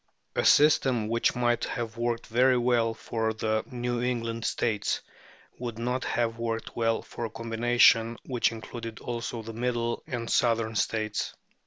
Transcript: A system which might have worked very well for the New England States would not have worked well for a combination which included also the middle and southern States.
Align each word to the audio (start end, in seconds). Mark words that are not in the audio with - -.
A 0.35 0.43
system 0.43 1.09
which 1.09 1.35
might 1.35 1.63
have 1.65 1.95
worked 1.95 2.25
very 2.25 2.57
well 2.57 2.95
for 2.95 3.33
the 3.33 3.63
New 3.69 4.01
England 4.01 4.45
States 4.45 5.01
would 5.59 5.77
not 5.77 6.03
have 6.05 6.39
worked 6.39 6.75
well 6.75 7.03
for 7.03 7.23
a 7.25 7.29
combination 7.29 8.17
which 8.25 8.51
included 8.51 8.97
also 8.99 9.43
the 9.43 9.53
middle 9.53 10.01
and 10.07 10.27
southern 10.27 10.73
States. 10.75 11.35